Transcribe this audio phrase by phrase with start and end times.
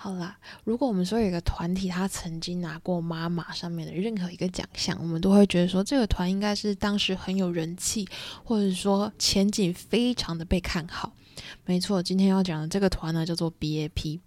[0.00, 8.06] 好啦，如果我们说有一个团体，他曾经拿过妈妈上面的任何一个奖项，我们都会觉得说这个团应该是当时很有人气，
[8.44, 11.12] 或者说前景非常的被看好。
[11.64, 14.20] 没错，今天要讲的这个团呢，叫做 BAP。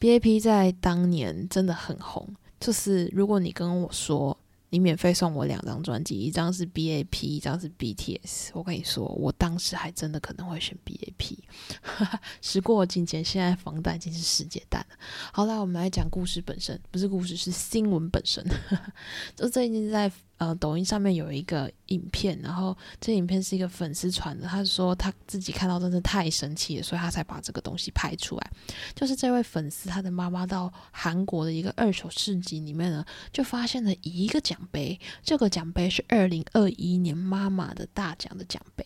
[0.00, 2.26] BAP 在当年真的很红，
[2.58, 4.36] 就是如果你跟我说。
[4.74, 8.48] 你免费送我两张专辑，一张是 BAP，一张是 BTS。
[8.54, 11.38] 我跟你说，我当时还真的可能会选 BAP。
[12.42, 14.96] 时过境迁，现在房贷已经是世界弹了。
[15.32, 18.44] 好了，我们来讲故事本身，不是故事，是新闻本身。
[19.36, 20.10] 就最近在。
[20.36, 24.48] 呃，抖音上面有一个影片，然后这影片是一个粉丝传的。
[24.48, 28.50] 他说他自己看到真的太生气了，所以他才把这个东西拍出来。
[28.96, 34.98] 就是这位粉丝，他的妈妈到韩国的一个二手市集里面呢，就发现了一个奖杯。
[35.22, 38.84] 这个奖杯是二零二一年妈妈的大奖的奖杯，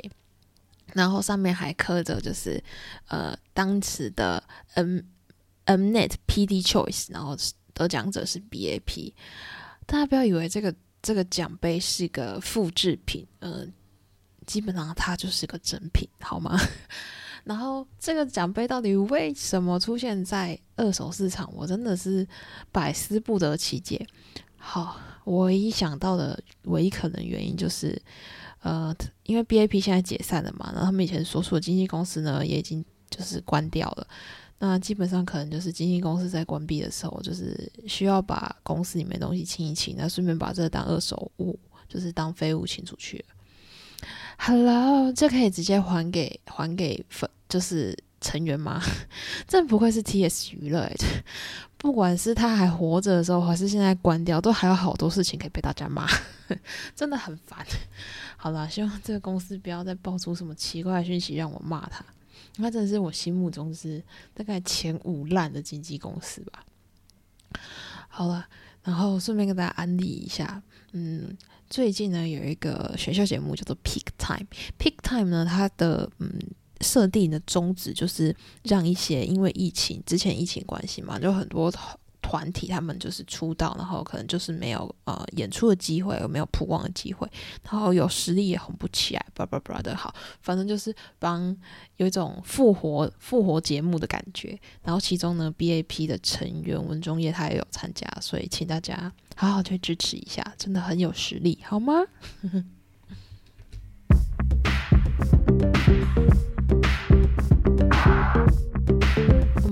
[0.92, 2.62] 然后上面还刻着就是
[3.06, 4.98] 呃当时的 M
[5.64, 7.34] Mnet PD Choice，然后
[7.72, 9.14] 得奖者是 BAP。
[9.86, 10.74] 大家不要以为这个。
[11.02, 13.72] 这个奖杯是个复制品，嗯，
[14.46, 16.58] 基本上它就是个真品，好吗？
[17.44, 22.26] 然后这个奖杯到底为什么出现在二手市场，我真的是
[22.70, 24.06] 百思不得其解。
[24.56, 28.00] 好，我唯一想到的唯一可能原因就是，
[28.60, 34.06] 呃，因为 BAP 现在解散了嘛，然后他们以前所属的经纪公司呢，也已经就是关掉了。
[34.60, 41.58] 那基本上可能就是经纪公司在关闭的时候，就是需要把公司里面东西清一清，那顺便把这个当二手物，
[41.88, 43.24] 就是当废物清出去。
[44.36, 48.82] Hello，这可以直接还给还给粉，就是成员吗？
[49.46, 50.88] 这不愧是 TS 娱乐，
[51.76, 56.06] 不管是他还活着的时候，还是现在关掉，都还有好多事情可以被大家骂，
[56.94, 57.64] 真的很烦。
[58.36, 62.04] 好了，希望这个公司不要再爆出什么奇怪的讯息让我骂他。
[62.58, 64.02] 那真的是我心目中是
[64.34, 66.64] 大概前五烂的经纪公司吧。
[68.08, 68.46] 好了，
[68.82, 71.36] 然后顺便跟大家安利一下，嗯，
[71.70, 74.46] 最近呢有一个选秀节目叫做《Peak Time》
[74.78, 76.38] ，Peak Time 呢它的嗯
[76.80, 81.72] 设定的宗旨就是让一些因为疫情之前疫情关系嘛，就很多。
[82.28, 87.26] 团体他们就是出道，然后可能就是没有呃演出的机会，有没有曝光的机会，
[87.62, 91.56] 然后有实力也红不起来，叭叭叭的好，反正就是帮
[91.96, 94.60] 有一种复活复活节目的感觉。
[94.82, 101.94] 然后其中呢，BAP 的成员文中业他也有参加，所以请大家好好去支持一下，真的很有实力，好吗？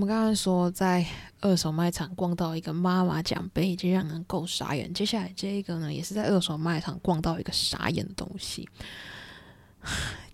[0.06, 1.04] 们刚刚说在。
[1.42, 4.92] 二手卖场逛到一个妈妈奖杯，已经让人够傻眼。
[4.92, 8.66] 接下来这一个呢，也是在二手卖场逛到一个傻眼的东西。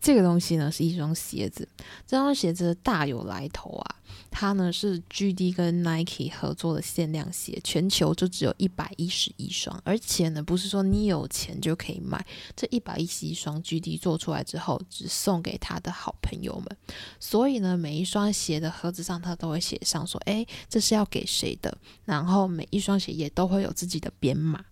[0.02, 1.66] 这个东西呢是一双鞋子，
[2.04, 3.96] 这双鞋子大有来头啊！
[4.32, 12.26] 它呢是 GD 跟 Nike 合作的限量鞋，全球就只有一百一十一双，而且呢不是说你有钱就可以买，
[12.56, 16.76] 这一百一十一双 GD 做出来之后，只送给他的好朋友们，
[17.20, 24.64] 所以呢每一双鞋的盒子上，他都会写上说，哎，这是要给谁的，然后每一双鞋也都会有自己的编码。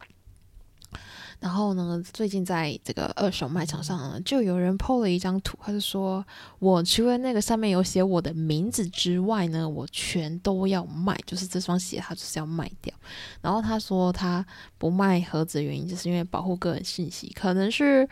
[1.41, 6.23] 然后呢，最近在这个二手卖场上呢，就有人 PO 了一张图，他就说
[6.61, 12.95] ：“我除了那个上面有写我的名字之外呢，我全都要卖，就是这双鞋他就是要卖掉。”
[13.41, 14.45] 然后他说他
[14.77, 18.07] 不卖盒子的原因，就是因为保护个人信息，可能是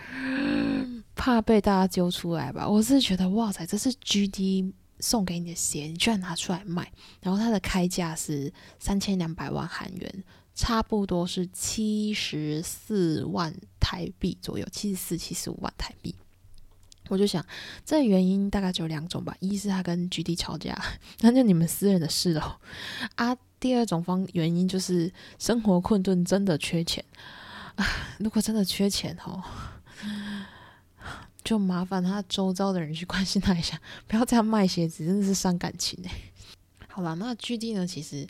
[1.14, 2.66] 怕被大家揪出来吧。
[2.66, 6.90] 我是觉得哇塞，这是 GD 送给你的鞋，你居然拿出来卖，
[7.20, 10.24] 然后它的开价是三千两百万韩元。
[10.58, 16.12] 差不多是七十四万台币左右，七十四、七十五万台币。
[17.08, 17.46] 我就想，
[17.86, 20.76] 这原因大概只有两种吧：一是他跟 GD 吵架，
[21.22, 22.58] 那就你们私人的事了
[23.14, 27.04] 啊；第二种方原因就是生活困顿，真的缺钱
[27.76, 27.86] 啊。
[28.18, 29.40] 如果真的缺钱哦，
[31.44, 36.10] 就麻烦他周遭的人去关心他一下，不要这样卖鞋子，真的是伤感情哎。
[36.98, 37.86] 好了，那 GD 呢？
[37.86, 38.26] 其实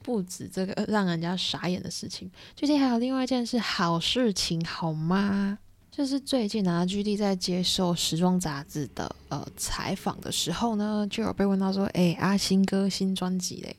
[0.00, 5.58] 不止这个让人家傻眼的事情最近还有另外一件事好事情，好吗？
[5.90, 13.76] 就是最近啊，GD 在接受时装杂志的呃采访的时候呢，就有被问到说：“哎，阿星哥新专辑嘞？”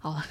[0.00, 0.24] 好了，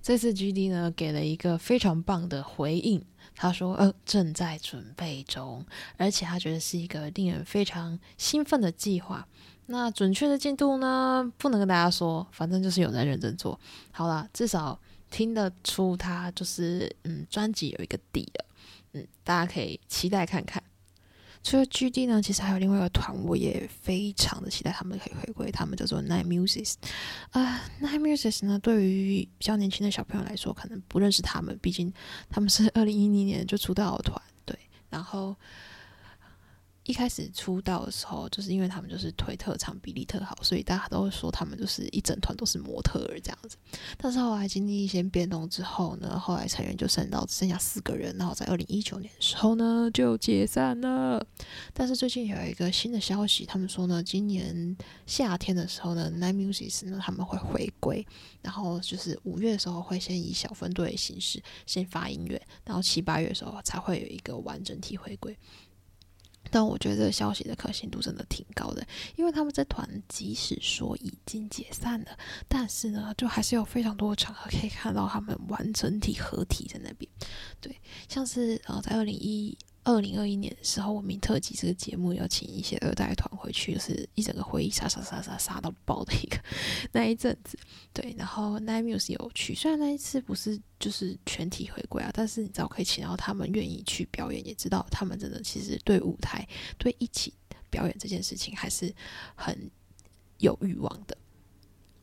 [0.00, 3.04] 这次 GD 呢给了一个非常棒的回应，
[3.34, 5.66] 他说：“呃，正在准备中，
[5.96, 9.26] 而且他觉得是一个令人非常兴奋的计划。
[9.66, 13.58] 那准确的进度呢，不能跟大家说，反正就是有在认真做。
[13.90, 14.78] 好了，至少
[15.10, 18.44] 听得出他就是嗯，专辑有一个底了。
[18.92, 20.62] 嗯，大家可以期待看看。”
[21.42, 26.74] 除了 GD 呢，其实还有另外一个团，我也非常的期待他们可以回归，他们叫做 Nine Muses。
[27.30, 31.92] 啊，Nine Muses 呢，对于比较年轻的小朋友来说，可能不认识他们，毕竟
[32.30, 34.56] 他们是二零一零年就出道的团，对，
[34.90, 35.34] 然后。
[36.86, 43.56] 一开始出道的时候，就是因为他们就是推特长比例特好，所以大家都会说他们就是一整团都是模特儿这样子。
[43.98, 51.26] 但是后来经历一些变动之后呢，后来成员就剩到只剩下四个人，然后在二零一九年的时候呢就解散了。
[51.74, 58.06] 但是最近有一个新的消息，他们说呢，今年夏天的时候呢，Nine Musics 呢他们会回归，
[58.42, 65.36] 然后就是五月的时候会先以小分队的形式先发音乐，然后七八月的时候才会有一个完整体回归。
[66.50, 77.10] 但我觉得这个消息的可信度真的挺高的，因为他们这团即使说已经解散了，但是呢，就还是有非常多的场合可以看到他们完整体合体在那边。
[77.60, 79.56] 对，像是呃，在二零一。
[79.86, 86.36] 二零二一年的时候，我们特辑这个节目要请一些二代团回去，就是一整个会议杀杀杀杀杀到爆的一个
[86.90, 87.56] 那一阵子。
[87.92, 96.44] 对，然后 Nine Muse 有去，虽然那一次不是就是全体回归啊，但是你知道可以请到他们愿意去表演，也知道他们真的其实对舞台、
[96.76, 97.32] 对一起
[97.70, 98.92] 表演这件事情还是
[99.36, 99.70] 很
[100.38, 101.16] 有欲望的。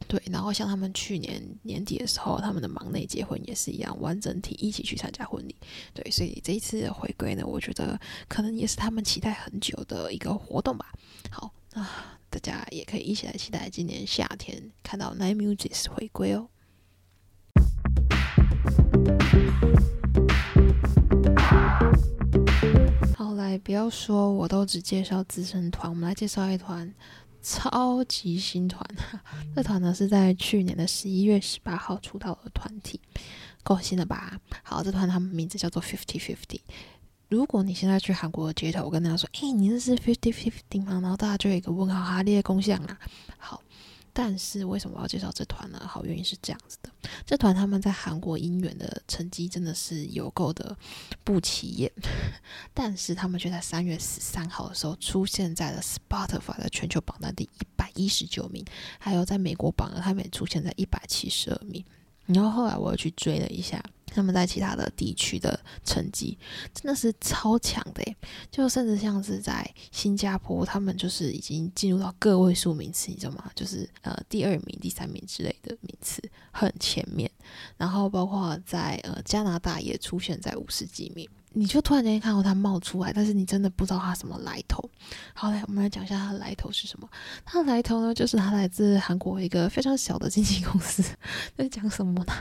[0.07, 5.55] 对，然后像他们去年年底的时候，他们的忙内结婚也是一样，完整体一起去参加婚礼。
[5.93, 10.91] 对，所以这一次的回归呢，我觉得可能也是他们期待很久的一个活动吧。
[11.29, 11.87] 好，那
[12.29, 16.49] 大家也可以一起来期待今年夏天看到 Nine Musics 回归哦。
[23.15, 26.93] 好，来不要说我都只介绍资深团，我们来介绍一团。
[27.43, 28.83] 超级新团，
[29.55, 32.99] 这团呢是在去年的十一月十八号出道的团体，
[33.61, 34.39] 够新了吧？
[34.63, 36.61] 好，这团他们名字叫做 Fifty Fifty。
[37.27, 40.99] 如果你现在去韩国的街头，我跟大家说，哎，你认识 Fifty Fifty 吗？
[41.01, 42.97] 然后大家就有一个问号，哈列公像啊。
[43.37, 43.61] 好。
[44.13, 45.81] 但是为什么要介绍这团呢？
[45.85, 46.89] 好，原因是这样子的，
[47.25, 50.77] 这团他们在韩国音源的成绩真的是有够的
[51.23, 51.91] 不起眼，
[52.73, 58.63] 但是他们却在三月十三号的时候出现在了 Spotify 的全球榜单第一百一十九名，
[58.99, 61.83] 还有在美国榜呢，他们也出现在一百七十二名。
[62.27, 63.83] 然后后来我又去追了一下。
[64.13, 66.37] 他们在其他的地区的成绩
[66.73, 68.15] 真的是超强的，
[68.51, 73.51] 就甚至像是在新加坡，他们就是已经进入到个位数名次，你知道吗？
[73.55, 76.21] 就是呃第二名、第三名之类的名次
[76.51, 77.29] 很前面，
[77.77, 81.27] 然后包括在呃加拿大也出现在五十几名。
[81.53, 84.83] 你就突然间看到它冒出来，但是你真的不知道它什么来头。
[85.33, 87.07] 好，来我们来讲一下它的来头是什么。
[87.45, 91.03] 它的来头呢，就是它来自韩国一个非常小的经纪公司。
[91.55, 92.33] 在讲什么呢？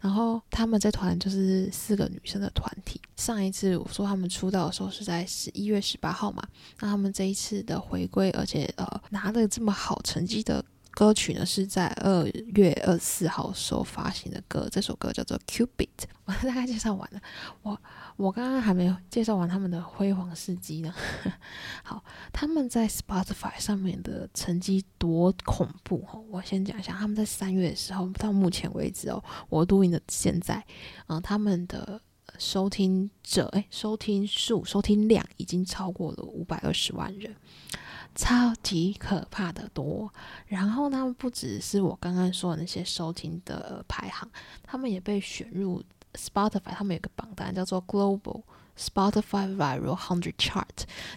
[0.00, 3.00] 然后他们这团就是四个女生的团体。
[3.16, 6.42] 上一次我说他们出道的时候是在十一月十八号嘛，
[6.80, 10.64] 那他们这一次的回归，而且呃拿了这么好成绩的。
[10.94, 12.24] 歌曲呢是在二
[12.54, 15.66] 月二十四号时候发行的歌，这首歌叫做《Cupid》。
[16.24, 17.20] 我大概介绍完了，
[17.62, 17.78] 我
[18.16, 20.94] 我刚刚还没有介绍完他们的辉煌事迹呢。
[21.82, 26.24] 好，他们在 Spotify 上面的成绩多恐怖哦！
[26.30, 30.64] 我先讲一下，他们在三月的时候到目前为止哦，我录音的现在，
[31.08, 32.00] 嗯，他们的
[32.38, 37.34] 收听者哎，收听数、收听量已经超过了五百二十万人。
[38.14, 40.12] 超级可怕的多，
[40.46, 44.28] 然后他们不只是我刚刚说的那些收听的排行，
[44.62, 45.82] 他们也被选入
[46.14, 48.42] Spotify，他们有个榜单叫做 Global
[48.78, 50.64] Spotify Viral Hundred Chart。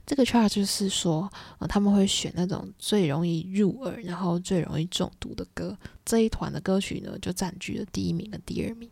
[0.06, 5.78] 这个 chart 就是说，呃，他们会选那种最容易入耳，然后最容易中毒的歌。
[6.04, 8.90] 这一团的歌曲呢，就占据了第一名跟第二名。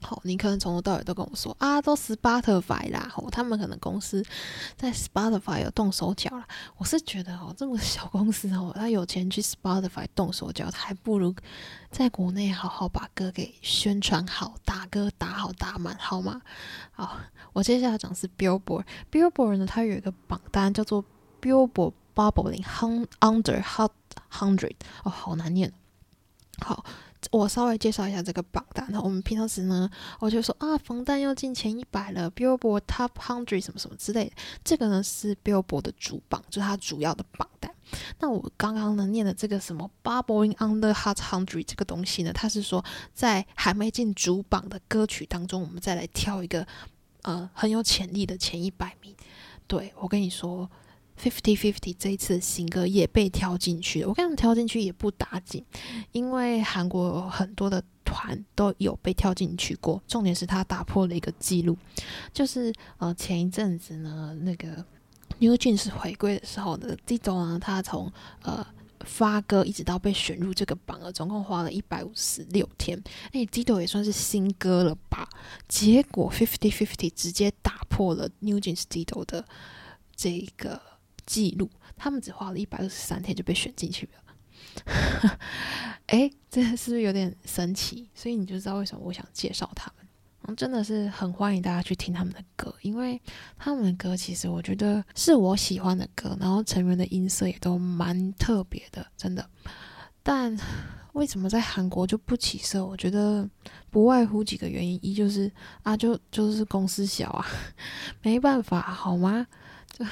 [0.00, 4.22] 好，你可能从头到尾都跟我说啊，都 Spotify 啦，吼，他们可能公司
[4.76, 6.46] 在 Spotify 有动手脚啦。
[6.76, 11.34] 我是觉得哦，这么小公司哦，他有钱去 Spotify 动手脚，他还不如
[11.90, 16.40] 在国内好好把歌给宣传好，打歌打好打满，好吗？
[16.92, 17.18] 好，
[17.52, 21.04] 我接下来讲是 Billboard，Billboard 呢，它有一个榜单叫做
[21.40, 22.64] Billboard Bubbling
[23.20, 23.92] Under Hot
[24.30, 25.72] Hundred，哦，好难念，
[26.60, 26.84] 好。
[27.30, 28.86] 我稍微介绍一下这个榜单。
[28.90, 29.90] 那我们平常时呢，
[30.20, 34.32] 我就说啊，防弹要进前一百了，Billboard Top Hundred 什么什么之类的。
[34.64, 37.72] 这个呢是 Billboard 的主榜，就是它主要的榜单。
[38.18, 46.66] 那我刚刚呢念的这个什么 Bubbling Under Hot Hundred 这个东西呢，它是说在还没进主榜的歌曲当中，我们再来挑一个
[47.22, 49.14] 呃很有潜力的前一百名。
[49.68, 50.70] 对我跟你说
[51.20, 54.08] ，Fifty Fifty 这一次的新歌也被挑进去了。
[54.08, 55.64] 我跟他们挑进去也不打紧，
[56.12, 60.02] 因为韩国很多的团都有被挑进去过。
[60.06, 61.76] 重点是他打破了一个记录，
[62.32, 64.84] 就是呃前一阵子呢，那个
[65.38, 68.10] New Jeans 回归的时候呢 d i d o 呢，他从
[68.42, 68.66] 呃
[69.00, 73.00] 发歌一直到被选入这个榜了，总共花了一百五十六天。
[73.32, 75.28] 哎 d i d o 也算是新歌了吧？
[75.68, 79.44] 结果 Fifty Fifty 直接打破了 New Jeans d i d o 的
[80.14, 80.80] 这个
[81.26, 84.22] 记录，他们只花了一百二十三天就被选进去了。
[86.06, 88.08] 哎，这是不是有点神奇？
[88.14, 90.06] 所以你就知道为什么我想介绍他们。
[90.56, 93.20] 真的是很欢迎大家去听他们的歌，因为
[93.58, 99.44] 他们的歌其实我觉得是我喜欢的歌，然后成员的音色也都蛮特别的，真的。
[100.22, 100.56] 但
[101.14, 102.86] 为什么在韩国就不起色？
[102.86, 103.48] 我觉得
[103.90, 105.50] 不外乎几个原因，一就是
[105.82, 107.44] 啊，就就是公司小啊，
[108.22, 109.44] 没办法，好吗？
[109.90, 110.04] 就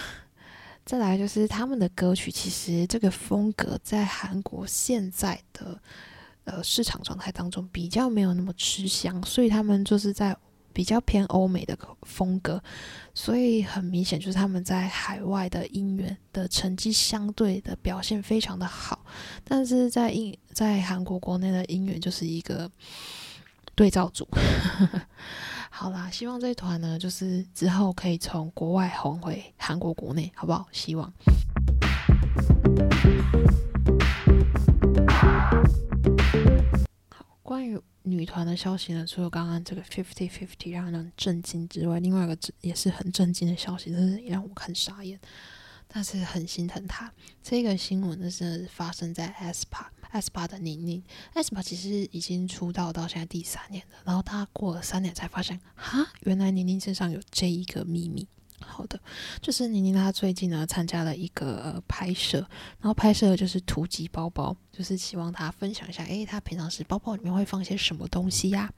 [0.84, 5.80] 再来就是他们的歌曲，其实这个风格在韩国现在的。
[6.46, 10.36] 呃，市场状态当中比较没有那么吃香，所以他们就是在
[10.74, 12.62] 比较偏欧美的风格，
[13.14, 19.06] 所以很明显就是他们在海外的音源的成绩相对的表现非常的好，
[19.42, 22.70] 但是在音在韩国国内的音源就是一个
[23.74, 24.28] 对照组。
[25.76, 30.68] 好啦，希望这一团呢，就是之后可以从国外红回韩国国内，好不好？
[30.70, 31.12] 希望。
[37.10, 45.18] 好关于女团的消息呢，除了刚刚这个 fifty fifty 让人震惊之外，另外一个也是很震惊的消息，真是让我很傻眼，
[45.88, 47.12] 但是很心疼她。
[47.42, 51.02] 这个新闻呢是发生在 S Park ESPA 的宁宁
[51.34, 58.26] ESPA 其实已经出道到现在第三年了，然后他过了三年才发现，哈，原来宁宁身上有这一个秘密。
[58.66, 58.98] 好的，
[59.42, 62.38] 就是宁宁她最近呢参加了一个拍摄，
[62.80, 68.72] 然后拍摄的就是图集包包，就是希望她分享一下，诶，她平常时包包里面会放些什么东西呀？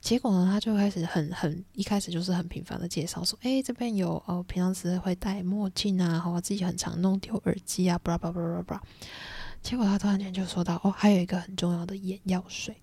[0.00, 8.82] 结果呢，她就开始很很一开始就是很频繁的介绍说，诶，这边有呃平常时会戴墨镜啊，然后自己很常弄丢耳机啊，巴拉巴拉巴拉巴拉。
[9.64, 12.76] 结果他突然间就说到，哦，还有一个很重要的眼药水，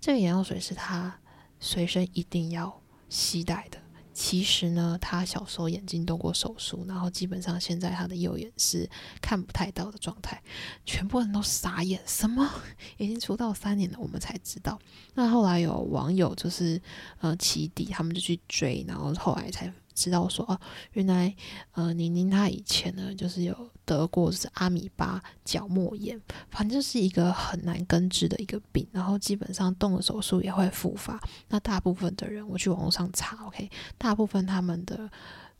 [0.00, 1.20] 这个眼药水是他
[1.60, 3.78] 随身一定要携带的。
[4.14, 8.88] 其实呢，他小时候眼睛动过手术，然后基本上现在他的右眼是
[9.20, 10.42] 看不太到的状态，
[10.86, 12.50] 全部人都傻眼，什么？
[12.96, 14.78] 已经出道三年了，我们才知道。
[15.12, 16.80] 那后来有网友就是
[17.20, 19.70] 呃起底，他们就去追，然后后来才。
[19.94, 20.58] 知道说哦，
[20.92, 21.34] 原来
[21.72, 26.20] 呃宁宁她以前呢就是有得过是阿米巴角膜炎，
[26.50, 31.20] 反正是一个很难根治的一个病，然后基本上动了手术也会复发。
[31.48, 35.10] 那大部分的人我去网络上查，OK，大部分他们的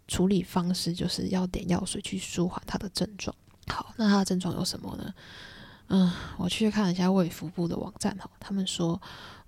[0.08, 3.34] 处理方式就是要点药水去舒缓他的症状。
[3.66, 5.14] 好，那他的症状有什么呢？
[5.88, 9.00] 嗯，我去看了一下卫福部的网站哈，他们说。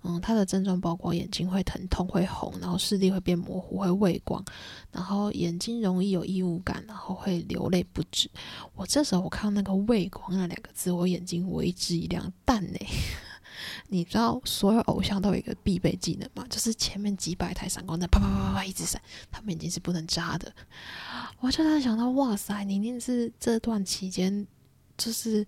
[0.07, 4.43] 嗯，他的症状包括眼睛会疼痛、会红，然后视力会变模糊、会畏光，
[4.91, 8.29] 然后眼睛容易有异物感，然后会流泪不止。
[8.75, 12.77] 我这时候我看到那个“畏光”那两个字，我眼睛为之一亮，蛋呢？
[13.89, 16.45] 你知道所有偶像都有一个必备技能吗？
[16.49, 20.53] 就是前面几百台闪光灯啪啪啪啪啪一直闪，他们眼睛是不能眨的。
[21.39, 24.45] 我就在想到，哇塞，你一定是这段期间
[24.97, 25.47] 就是。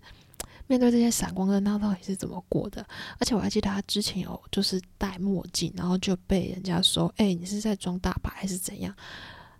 [0.68, 2.86] 面对这些闪光灯，他到底是怎么过的？
[3.18, 8.94] 而且我还记得他之前有就是戴墨镜，然后就被人家说：“哎，你是在装大牌还是怎样？”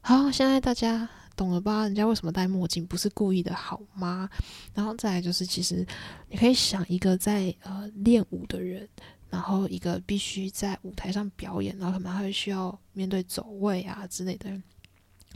[0.01, 1.83] 好，现在大家懂了吧？
[1.83, 4.29] 人家为什么戴墨镜不是故意的，好吗？
[4.75, 5.85] 然后再来就是，其实
[6.29, 8.89] 你可以想一个在呃练舞的人，
[9.29, 14.51] 然后一个必须在舞台上表演，然后可能还会需要面对走位啊之类的。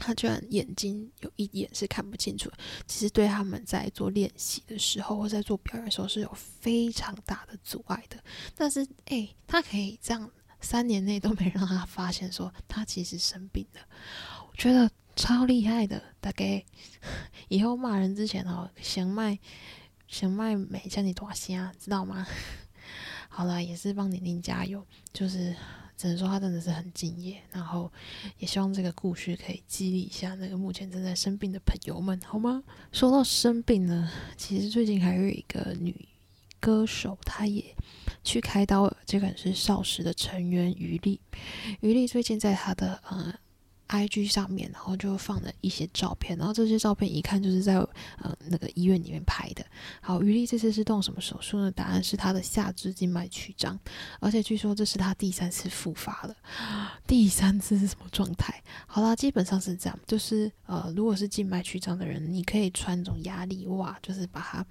[0.05, 2.51] 他居然眼睛有一眼是看不清楚，
[2.85, 8.21] 其实对他们在做练习的时候或在做表演的时候是有非常大的阻碍的。
[8.53, 10.29] 但是，哎，他可以这样
[10.59, 13.81] 三年内都没让他发现说他其实生病了，
[14.49, 16.03] 我觉得超厉害的。
[16.19, 16.63] 大概
[17.47, 19.39] 以后骂人之前哦，想卖
[20.07, 22.27] 想卖美叫你多虾，知道吗？
[23.29, 25.55] 好了，也是帮宁宁加油，就是。
[25.97, 27.91] 只能说他真的是很敬业，然后
[28.37, 32.63] 也希望这个故事可以激励一下那个目前正在生病的朋友们，好吗？
[32.91, 36.07] 说到生病呢，其实最近还有一个女
[36.59, 37.75] 歌手，她也
[38.23, 38.97] 去开刀了。
[39.05, 41.19] 这个人是少时的成员于丽，
[41.81, 43.33] 于丽最近在她的呃
[43.93, 49.63] IG 上面，然后就放了一些照片，然后这些照片一看就是在呃那个医院里面拍的。
[50.01, 51.71] 好，于丽这次是动什么手术呢？
[51.71, 53.79] 答案是她的下肢静脉曲张，
[54.19, 56.35] 而且据说这是她第三次复发了。
[57.05, 58.63] 第三次是什么状态？
[58.87, 64.65] 好啦，基本上是这样，就是呃，如果是静脉曲张的人，你可以穿那种压力袜，就是把它。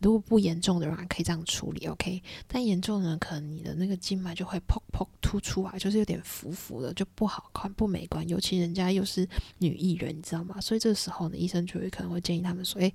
[0.00, 2.22] 如果不严重的话，可以这样处理，OK。
[2.46, 8.26] 但严重的，可能你的那个静脉就会砰砰突出来，就是有点浮浮的，就不好看、不美观。
[8.28, 9.28] 尤其人家又是
[9.58, 10.60] 女艺人，你知道吗？
[10.60, 12.94] 所以这个时候呢，医生就会可能会建议他们说：“诶，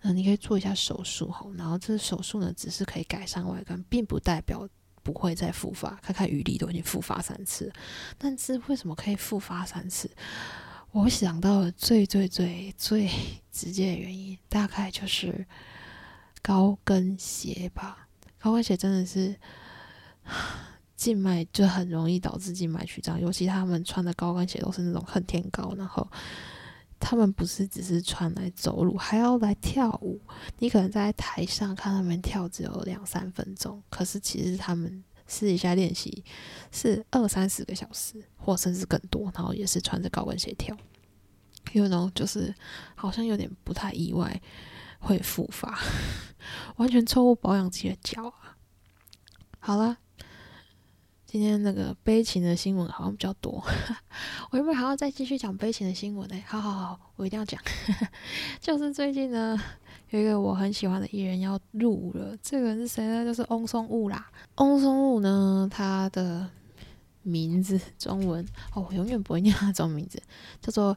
[0.00, 1.52] 嗯，你可以做一下手术吼。
[1.58, 4.66] 然后这手术呢，只是可以改善外观，并不代表
[5.02, 5.90] 不会再复发。
[5.96, 7.70] 看看余力都已经复发三次，
[8.16, 10.10] 但是为什么可以复发三次？
[10.92, 13.10] 我想到了最最最最
[13.52, 15.46] 直接的原因，大概就是。
[16.42, 19.34] 高跟鞋吧，高跟鞋真的是
[20.96, 26.06] 静脉就很容易导致静脉曲张，尤其他们穿的高跟鞋都是那种恨天高，然后
[26.98, 30.20] 他们不是只是穿来走路，还要来跳舞。
[30.58, 36.22] 你可能在台上看他们跳只有两三分钟，可是其实他们私底下练习
[36.70, 40.76] 是二三十个小时，或甚至更多，然后也是穿着高跟鞋跳，
[41.72, 42.54] 有那种就是
[42.94, 44.38] 好像有点不太意外。
[45.00, 45.78] 会复发，
[46.76, 48.56] 完全错误保养自己的脚啊！
[49.58, 49.96] 好了，
[51.26, 53.64] 今天那个悲情的新闻好像比较多，
[54.52, 56.40] 我有没有还要再继续讲悲情的新闻呢？
[56.46, 57.60] 好好好，我一定要讲。
[58.60, 59.60] 就是最近呢，
[60.10, 63.24] 有一个我很喜欢的艺人要入伍了，这个人是谁呢？
[63.24, 64.30] 就是翁松雾啦。
[64.56, 66.48] 翁松雾呢，他的
[67.22, 70.22] 名字中文哦，我永远不会念他中文名字，
[70.60, 70.96] 叫做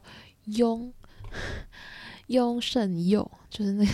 [0.58, 0.92] 翁。
[2.26, 3.92] 雍盛佑就是那个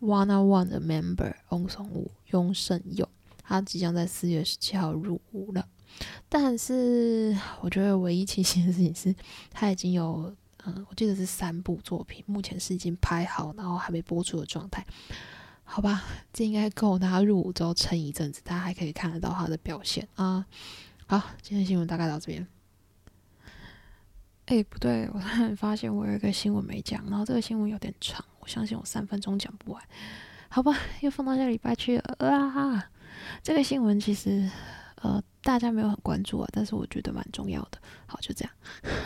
[0.00, 3.08] One on One 的 member 翁松武，雍盛佑，
[3.42, 5.66] 他即将在四月十七号入伍了。
[6.28, 9.14] 但是我觉得唯一庆幸的事情是，
[9.50, 14.84] 他已经有嗯，我记得是三部作品，目前是已经拍好，然后还没播出的状态。
[15.64, 20.44] 好吧，这应该够他入伍之后撑一阵子，大家还可以看得到他的表现啊。
[21.06, 22.46] 好，今天新闻大概到这边。
[24.46, 29.82] 哎，不对，我突然发现我有一个新闻没讲，然后这个新闻有点长，我相信我三分钟讲不完，
[30.48, 32.90] 好吧，又放到下礼拜去了啊！
[33.42, 34.48] 这个新闻其实
[35.02, 37.78] 呃大家没有很关注啊，但是我觉得蛮重要的。
[38.06, 38.54] 好，就这样。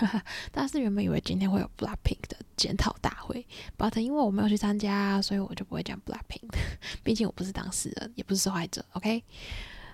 [0.53, 3.46] 大家是原本以为今天会有 Blackpink 的检讨大会
[3.79, 6.53] ，but 因为我没有去参加，所以我就不会讲 Blackpink，
[7.03, 8.85] 毕竟我不是当事人，也不是受害者。
[8.92, 9.24] OK。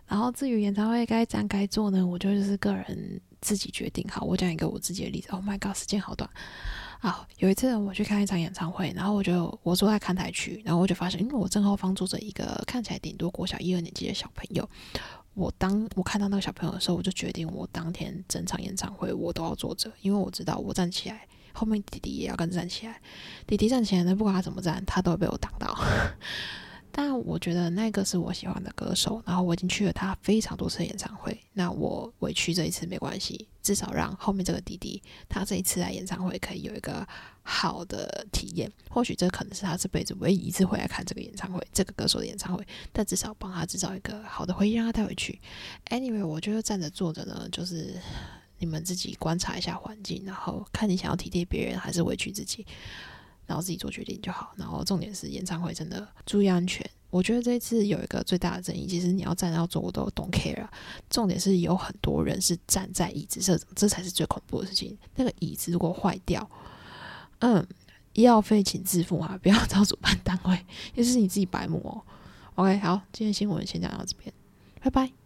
[0.06, 2.06] 然后至于演唱会该怎样该做呢？
[2.06, 4.04] 我就是个人自己决定。
[4.08, 5.28] 好，我讲一个我自己的例子。
[5.30, 6.28] Oh my god，时间好短。
[6.98, 14.68] 好，有一次我去看一场演唱会，然后我就我坐在看台区，然后我就发现，因为我正后方坐着一个看起来顶多国小一二年级的小朋友。
[15.34, 22.98] 我当我看到那个小朋友的时候，我就决定我当天整场演唱会我都要坐着，因为我知道我站起来，后面弟弟也要跟站起来。
[23.46, 25.76] 弟弟站起来呢，不管他怎么站，他都会被我挡到。
[26.98, 37.06] 但我觉得那个是我喜欢的歌手，然后我已经去了他非常多次演唱会，那我委屈这一次没关系，至少让后面这个弟弟他这一次来演唱会可以有一个
[37.42, 38.72] 好的体验。
[38.88, 45.38] 或许这可能是他这辈子唯一一次回来看这个演唱会，这个歌手的演唱会，但至少帮他制造一个好的回忆，让他带回去。
[45.90, 48.00] Anyway，我觉得站着坐着呢，就是
[48.58, 52.64] 你们自己观察一下环境，然后看你想要体贴别人还是委屈自己。
[53.46, 54.52] 然后自己做决定就好。
[54.56, 56.88] 然后重点是演唱会真的注意安全。
[57.08, 60.66] 我觉得这次有一个最大的争议，其实你要站要坐我都 don't care。
[61.08, 64.98] 重点是有很多人是站在椅子上，这才是最恐怖的事情。
[65.14, 66.46] 那个椅子如果坏掉，
[67.38, 67.64] 嗯，
[68.12, 72.02] 医药费请自付啊，不要找主办单位， 也是你自己白目哦。
[72.56, 74.32] OK，好，今天新闻先讲到这边，
[74.82, 75.25] 拜拜。